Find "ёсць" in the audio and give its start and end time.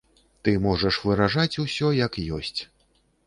2.41-2.59